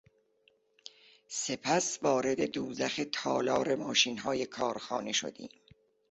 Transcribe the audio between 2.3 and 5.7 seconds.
دوزخ تالار ماشینهای کارخانه شدیم.